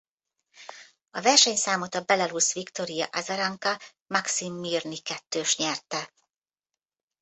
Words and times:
A 1.11 1.21
versenyszámot 1.21 1.95
a 1.95 2.01
belarusz 2.01 2.53
Viktorija 2.53 3.05
Azaranka–Makszim 3.11 4.53
Mirni-kettős 4.55 5.57
nyerte. 5.57 6.11